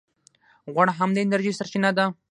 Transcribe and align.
غوړ 0.73 0.87
هم 0.97 1.09
د 1.13 1.17
انرژۍ 1.25 1.53
سرچینه 1.59 1.89
ده 1.97 2.05